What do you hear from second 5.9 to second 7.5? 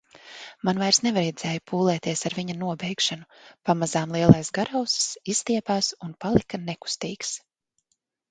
un palika nekustīgs.